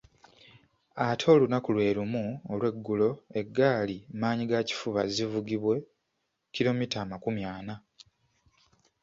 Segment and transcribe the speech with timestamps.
[1.05, 3.09] Ate olunaku lwe lumu olw’eggulo
[3.39, 5.75] eggaali maanyigakifuba zivugibwe
[6.53, 7.75] kilomita amakumi ana.